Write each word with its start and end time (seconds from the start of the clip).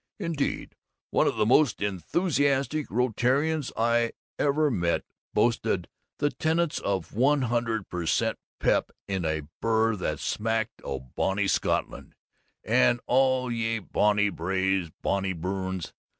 Indeed, 0.17 0.75
one 1.11 1.27
of 1.27 1.35
the 1.35 1.45
most 1.45 1.79
enthusiastic 1.79 2.87
Rotarians 2.89 3.71
I 3.77 4.13
ever 4.39 4.71
met 4.71 5.03
boosted 5.35 5.87
the 6.17 6.31
tenets 6.31 6.79
of 6.79 7.13
one 7.13 7.43
hundred 7.43 7.87
per 7.87 8.07
cent 8.07 8.39
pep 8.59 8.89
in 9.07 9.25
a 9.25 9.43
burr 9.61 9.95
that 9.97 10.17
smacked 10.19 10.81
o' 10.83 10.99
bonny 11.01 11.45
Scutlond 11.45 12.13
and 12.63 12.99
all 13.05 13.51
ye 13.51 13.77
bonny 13.77 14.29
braes 14.31 14.87
o' 14.87 14.91
Bobby 15.03 15.33
Burns. 15.33 15.93